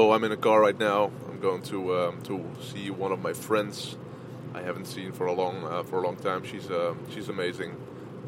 So 0.00 0.12
I'm 0.12 0.24
in 0.24 0.32
a 0.32 0.36
car 0.38 0.62
right 0.62 0.78
now. 0.78 1.10
I'm 1.28 1.40
going 1.40 1.60
to 1.64 1.78
um, 1.94 2.22
to 2.22 2.42
see 2.62 2.88
one 2.88 3.12
of 3.12 3.20
my 3.20 3.34
friends. 3.34 3.98
I 4.54 4.62
haven't 4.62 4.86
seen 4.86 5.12
for 5.12 5.26
a 5.26 5.34
long 5.34 5.62
uh, 5.62 5.82
for 5.82 5.98
a 5.98 6.06
long 6.06 6.16
time. 6.16 6.42
She's 6.42 6.70
uh, 6.70 6.94
she's 7.12 7.28
amazing. 7.28 7.76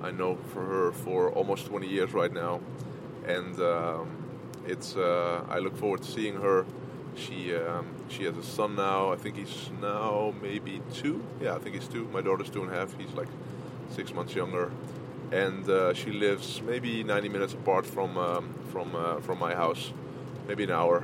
I 0.02 0.10
know 0.10 0.36
for 0.52 0.62
her 0.66 0.92
for 0.92 1.30
almost 1.32 1.64
20 1.68 1.88
years 1.88 2.12
right 2.12 2.30
now, 2.30 2.60
and 3.26 3.58
um, 3.58 4.06
it's 4.66 4.96
uh, 4.96 5.46
I 5.48 5.60
look 5.60 5.74
forward 5.78 6.02
to 6.02 6.10
seeing 6.10 6.34
her. 6.42 6.66
She 7.16 7.56
um, 7.56 7.86
she 8.10 8.24
has 8.24 8.36
a 8.36 8.42
son 8.42 8.76
now. 8.76 9.10
I 9.10 9.16
think 9.16 9.36
he's 9.36 9.70
now 9.80 10.34
maybe 10.42 10.82
two. 10.92 11.24
Yeah, 11.40 11.54
I 11.54 11.58
think 11.58 11.76
he's 11.76 11.88
two. 11.88 12.04
My 12.12 12.20
daughter's 12.20 12.50
two 12.50 12.62
and 12.64 12.70
a 12.70 12.74
half. 12.74 12.94
He's 12.98 13.14
like 13.14 13.28
six 13.88 14.12
months 14.12 14.34
younger, 14.34 14.70
and 15.30 15.66
uh, 15.70 15.94
she 15.94 16.10
lives 16.10 16.60
maybe 16.60 17.02
90 17.02 17.30
minutes 17.30 17.54
apart 17.54 17.86
from 17.86 18.18
um, 18.18 18.52
from 18.70 18.94
uh, 18.94 19.20
from 19.20 19.38
my 19.38 19.54
house, 19.54 19.94
maybe 20.46 20.64
an 20.64 20.70
hour, 20.70 21.02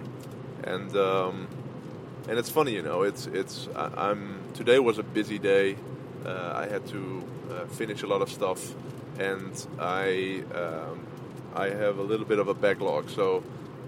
and 0.65 0.97
um, 0.97 1.49
and 2.29 2.39
it's 2.39 2.51
funny, 2.51 2.73
you 2.73 2.83
know. 2.83 3.03
It's 3.03 3.27
it's 3.27 3.69
I, 3.75 4.11
am 4.11 4.41
today 4.55 4.79
was 4.79 4.99
a 4.99 5.03
busy 5.03 5.39
day. 5.39 5.77
Uh, 6.25 6.53
I 6.55 6.67
had 6.69 6.87
to 6.89 7.25
uh, 7.51 7.67
finish 7.67 8.03
a 8.03 8.07
lot 8.07 8.23
of 8.23 8.31
stuff, 8.31 8.75
and 9.19 9.67
I 9.79 10.43
um, 10.55 11.07
I 11.55 11.71
have 11.71 11.99
a 11.99 12.03
little 12.03 12.27
bit 12.27 12.39
of 12.39 12.49
a 12.49 12.55
backlog, 12.55 13.11
so 13.11 13.43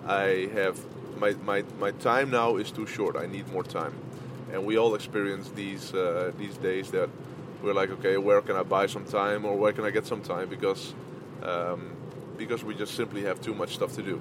I 0.07 0.49
have 0.55 0.79
my, 1.21 1.35
my, 1.45 1.63
my 1.79 1.91
time 1.93 2.31
now 2.31 2.57
is 2.57 2.71
too 2.71 2.87
short. 2.87 3.17
I 3.17 3.27
need 3.27 3.49
more 3.53 3.63
time. 3.63 3.95
And 4.53 4.65
we 4.65 4.79
all 4.79 4.95
experience 4.95 5.51
these 5.51 5.95
uh, 5.95 6.33
these 6.37 6.57
days 6.57 6.91
that 6.91 7.09
we're 7.63 7.75
like, 7.75 7.91
okay, 7.91 8.17
where 8.17 8.41
can 8.41 8.57
I 8.57 8.63
buy 8.63 8.87
some 8.87 9.05
time 9.05 9.45
or 9.45 9.57
where 9.57 9.73
can 9.73 9.85
I 9.85 9.91
get 9.91 10.07
some 10.07 10.23
time 10.23 10.49
because 10.49 10.95
um, 11.43 11.93
because 12.37 12.65
we 12.65 12.75
just 12.75 12.95
simply 12.97 13.23
have 13.25 13.41
too 13.41 13.55
much 13.55 13.75
stuff 13.75 13.95
to 13.95 14.03
do. 14.03 14.21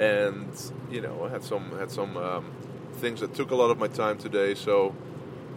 And 0.00 0.48
you 0.90 1.02
know, 1.02 1.24
I 1.24 1.28
had 1.28 1.44
some 1.44 1.78
had 1.78 1.90
some 1.90 2.16
um, 2.16 2.50
things 2.94 3.20
that 3.20 3.34
took 3.34 3.50
a 3.50 3.54
lot 3.54 3.70
of 3.70 3.78
my 3.78 3.88
time 3.88 4.18
today, 4.18 4.54
so 4.54 4.94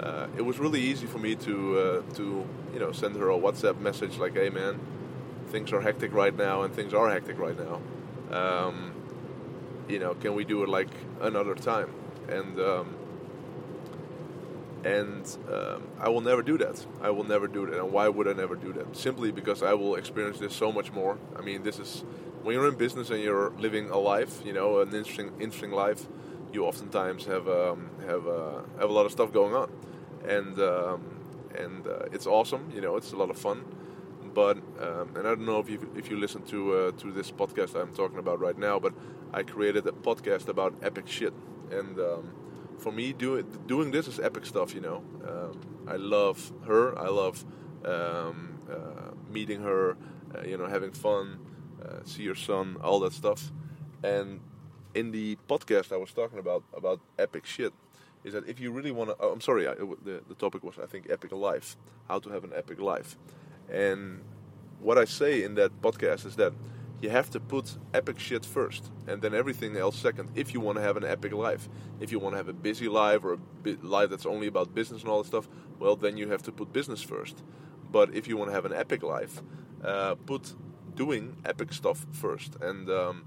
uh, 0.01 0.27
it 0.37 0.41
was 0.41 0.59
really 0.59 0.81
easy 0.81 1.07
for 1.07 1.17
me 1.17 1.35
to 1.35 1.79
uh, 1.79 2.13
to 2.15 2.45
you 2.73 2.79
know 2.79 2.91
send 2.91 3.15
her 3.15 3.29
a 3.31 3.37
WhatsApp 3.37 3.79
message 3.79 4.17
like, 4.17 4.33
hey 4.35 4.49
man, 4.49 4.79
things 5.47 5.71
are 5.71 5.79
hectic 5.81 6.13
right 6.13 6.35
now, 6.35 6.63
and 6.63 6.75
things 6.75 6.93
are 6.93 7.09
hectic 7.09 7.39
right 7.39 7.57
now. 7.57 7.81
Um, 8.37 8.93
you 9.87 9.99
know, 9.99 10.13
can 10.15 10.35
we 10.35 10.43
do 10.43 10.63
it 10.63 10.69
like 10.69 10.89
another 11.21 11.55
time? 11.55 11.89
And 12.27 12.59
um, 12.59 12.95
and 14.83 15.37
um, 15.51 15.83
I 15.99 16.09
will 16.09 16.21
never 16.21 16.41
do 16.41 16.57
that. 16.57 16.85
I 17.01 17.09
will 17.11 17.23
never 17.23 17.47
do 17.47 17.65
that. 17.67 17.79
And 17.79 17.93
why 17.93 18.09
would 18.09 18.27
I 18.27 18.33
never 18.33 18.55
do 18.55 18.73
that? 18.73 18.95
Simply 18.97 19.31
because 19.31 19.63
I 19.63 19.73
will 19.73 19.95
experience 19.95 20.39
this 20.39 20.53
so 20.53 20.71
much 20.71 20.91
more. 20.91 21.17
I 21.37 21.41
mean, 21.41 21.63
this 21.63 21.79
is 21.79 22.03
when 22.43 22.55
you're 22.55 22.67
in 22.67 22.75
business 22.75 23.09
and 23.09 23.21
you're 23.21 23.51
living 23.57 23.89
a 23.89 23.97
life, 23.97 24.41
you 24.45 24.53
know, 24.53 24.81
an 24.81 24.93
interesting, 24.93 25.31
interesting 25.39 25.71
life. 25.71 26.07
You 26.51 26.65
oftentimes 26.65 27.25
have 27.25 27.47
um, 27.47 27.89
have 28.05 28.27
uh, 28.27 28.61
have 28.79 28.89
a 28.89 28.93
lot 28.93 29.05
of 29.07 29.11
stuff 29.11 29.33
going 29.33 29.55
on, 29.55 29.71
and 30.27 30.59
um, 30.59 31.01
and 31.57 31.87
uh, 31.87 32.05
it's 32.11 32.27
awesome. 32.27 32.71
You 32.75 32.81
know, 32.81 32.95
it's 32.95 33.11
a 33.11 33.15
lot 33.17 33.31
of 33.31 33.37
fun 33.37 33.65
but 34.33 34.57
um, 34.79 35.15
and 35.15 35.27
I 35.27 35.35
don't 35.35 35.45
know 35.45 35.59
if 35.59 35.69
you 35.69 35.91
if 35.95 36.09
you 36.09 36.17
listen 36.17 36.41
to 36.43 36.73
uh, 36.73 36.91
to 36.93 37.11
this 37.11 37.31
podcast 37.31 37.75
I'm 37.79 37.93
talking 37.93 38.17
about 38.17 38.39
right 38.39 38.57
now, 38.57 38.79
but 38.79 38.93
I 39.33 39.43
created 39.43 39.85
a 39.87 39.91
podcast 39.91 40.47
about 40.47 40.73
epic 40.81 41.07
shit, 41.07 41.33
and 41.71 41.99
um, 41.99 42.33
for 42.77 42.91
me, 42.91 43.13
doing 43.13 43.45
doing 43.67 43.91
this 43.91 44.07
is 44.07 44.19
epic 44.19 44.45
stuff. 44.45 44.73
You 44.73 44.81
know, 44.81 45.03
um, 45.27 45.61
I 45.87 45.95
love 45.97 46.51
her. 46.67 46.97
I 46.97 47.09
love 47.09 47.45
um, 47.85 48.59
uh, 48.69 49.11
meeting 49.29 49.61
her. 49.61 49.97
Uh, 50.35 50.41
you 50.41 50.57
know, 50.57 50.65
having 50.65 50.91
fun, 50.91 51.37
uh, 51.81 52.03
see 52.05 52.23
your 52.23 52.35
son, 52.35 52.77
all 52.81 52.99
that 53.01 53.13
stuff, 53.13 53.51
and 54.03 54.39
in 54.93 55.11
the 55.11 55.37
podcast 55.47 55.91
I 55.91 55.97
was 55.97 56.11
talking 56.11 56.39
about 56.39 56.63
about 56.73 56.99
epic 57.17 57.45
shit 57.45 57.73
is 58.23 58.33
that 58.33 58.47
if 58.47 58.59
you 58.59 58.71
really 58.71 58.91
want 58.91 59.09
to, 59.09 59.15
oh, 59.19 59.31
I'm 59.31 59.41
sorry, 59.41 59.67
I, 59.67 59.73
the, 59.73 60.21
the 60.27 60.35
topic 60.35 60.63
was 60.63 60.79
I 60.81 60.85
think 60.85 61.09
epic 61.09 61.31
life, 61.31 61.75
how 62.07 62.19
to 62.19 62.29
have 62.29 62.43
an 62.43 62.51
epic 62.55 62.79
life. 62.79 63.17
And 63.69 64.21
what 64.79 64.97
I 64.97 65.05
say 65.05 65.43
in 65.43 65.55
that 65.55 65.81
podcast 65.81 66.25
is 66.25 66.35
that 66.37 66.53
you 67.01 67.09
have 67.09 67.29
to 67.31 67.39
put 67.39 67.77
epic 67.93 68.17
shit 68.17 68.45
first 68.45 68.89
and 69.07 69.21
then 69.21 69.33
everything 69.33 69.75
else 69.75 69.97
second 69.97 70.29
if 70.35 70.53
you 70.53 70.61
want 70.61 70.77
to 70.77 70.81
have 70.81 70.95
an 70.95 71.03
epic 71.03 71.33
life. 71.33 71.67
If 71.99 72.11
you 72.13 72.19
want 72.19 72.33
to 72.33 72.37
have 72.37 72.47
a 72.47 72.53
busy 72.53 72.87
life 72.87 73.25
or 73.25 73.33
a 73.33 73.39
life 73.81 74.09
that's 74.09 74.25
only 74.25 74.47
about 74.47 74.73
business 74.73 75.01
and 75.01 75.09
all 75.09 75.21
that 75.21 75.27
stuff, 75.27 75.49
well, 75.79 75.97
then 75.97 76.15
you 76.15 76.29
have 76.29 76.43
to 76.43 76.51
put 76.51 76.71
business 76.71 77.01
first. 77.01 77.43
But 77.91 78.15
if 78.15 78.27
you 78.27 78.37
want 78.37 78.51
to 78.51 78.55
have 78.55 78.65
an 78.65 78.73
epic 78.73 79.03
life, 79.03 79.41
uh, 79.83 80.15
put 80.15 80.55
doing 80.95 81.37
epic 81.45 81.73
stuff 81.73 82.05
first. 82.11 82.55
And 82.61 82.89
um, 82.89 83.25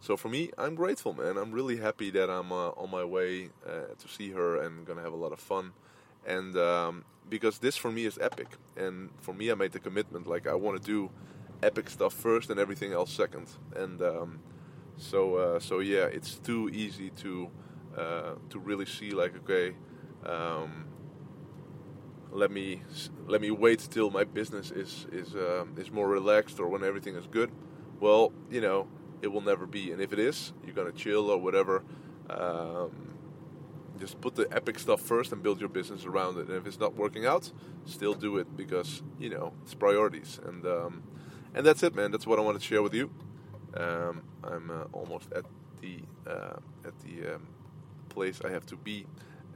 so 0.00 0.16
for 0.16 0.28
me, 0.28 0.50
I'm 0.58 0.74
grateful, 0.74 1.14
man. 1.14 1.36
I'm 1.36 1.52
really 1.52 1.76
happy 1.78 2.10
that 2.10 2.30
I'm 2.30 2.52
uh, 2.52 2.70
on 2.70 2.90
my 2.90 3.04
way 3.04 3.50
uh, 3.66 3.94
to 3.98 4.08
see 4.08 4.30
her 4.30 4.60
and 4.62 4.86
gonna 4.86 5.02
have 5.02 5.12
a 5.12 5.16
lot 5.16 5.32
of 5.32 5.40
fun 5.40 5.72
and 6.26 6.56
um, 6.56 7.04
because 7.28 7.58
this 7.58 7.76
for 7.76 7.90
me 7.90 8.04
is 8.04 8.18
epic 8.18 8.48
and 8.76 9.10
for 9.20 9.32
me 9.34 9.50
i 9.50 9.54
made 9.54 9.72
the 9.72 9.78
commitment 9.78 10.26
like 10.26 10.46
i 10.46 10.54
want 10.54 10.80
to 10.80 10.86
do 10.86 11.10
epic 11.62 11.88
stuff 11.88 12.12
first 12.12 12.50
and 12.50 12.58
everything 12.60 12.92
else 12.92 13.12
second 13.12 13.46
and 13.76 14.02
um, 14.02 14.38
so 14.96 15.36
uh, 15.36 15.60
so 15.60 15.80
yeah 15.80 16.04
it's 16.04 16.36
too 16.38 16.70
easy 16.72 17.10
to 17.10 17.50
uh, 17.96 18.34
to 18.50 18.58
really 18.58 18.86
see 18.86 19.10
like 19.10 19.34
okay 19.36 19.74
um, 20.26 20.86
let 22.34 22.50
me 22.50 22.82
let 23.26 23.40
me 23.40 23.50
wait 23.50 23.80
till 23.90 24.10
my 24.10 24.24
business 24.24 24.70
is 24.70 25.06
is 25.12 25.34
um, 25.34 25.74
is 25.78 25.90
more 25.90 26.08
relaxed 26.08 26.60
or 26.60 26.68
when 26.68 26.84
everything 26.84 27.16
is 27.16 27.26
good 27.26 27.50
well 28.00 28.32
you 28.50 28.60
know 28.60 28.88
it 29.22 29.28
will 29.28 29.40
never 29.40 29.66
be 29.66 29.92
and 29.92 30.02
if 30.02 30.12
it 30.12 30.18
is 30.18 30.52
you're 30.66 30.74
gonna 30.74 30.92
chill 30.92 31.30
or 31.30 31.38
whatever 31.38 31.82
um, 32.30 33.14
just 33.98 34.20
put 34.20 34.34
the 34.34 34.46
epic 34.52 34.78
stuff 34.78 35.00
first 35.00 35.32
and 35.32 35.42
build 35.42 35.60
your 35.60 35.68
business 35.68 36.04
around 36.04 36.38
it. 36.38 36.48
And 36.48 36.56
if 36.56 36.66
it's 36.66 36.80
not 36.80 36.96
working 36.96 37.26
out, 37.26 37.52
still 37.84 38.14
do 38.14 38.38
it 38.38 38.56
because 38.56 39.02
you 39.18 39.30
know 39.30 39.52
it's 39.62 39.74
priorities. 39.74 40.40
And 40.46 40.66
um, 40.66 41.02
and 41.54 41.64
that's 41.64 41.82
it, 41.82 41.94
man. 41.94 42.10
That's 42.10 42.26
what 42.26 42.38
I 42.38 42.42
wanted 42.42 42.60
to 42.60 42.66
share 42.66 42.82
with 42.82 42.94
you. 42.94 43.10
Um, 43.76 44.22
I'm 44.42 44.70
uh, 44.70 44.84
almost 44.92 45.32
at 45.32 45.44
the 45.80 46.00
uh, 46.26 46.56
at 46.84 46.98
the 47.00 47.34
um, 47.34 47.48
place 48.08 48.40
I 48.44 48.50
have 48.50 48.66
to 48.66 48.76
be, 48.76 49.06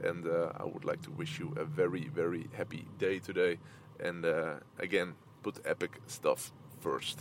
and 0.03 0.27
uh, 0.27 0.51
I 0.57 0.65
would 0.65 0.85
like 0.85 1.01
to 1.03 1.11
wish 1.11 1.39
you 1.39 1.53
a 1.57 1.65
very 1.65 2.07
very 2.07 2.47
happy 2.53 2.85
day 2.97 3.19
today. 3.19 3.57
And 3.99 4.25
uh, 4.25 4.55
again, 4.79 5.15
put 5.43 5.59
epic 5.65 5.91
stuff 6.07 6.51
first. 6.79 7.19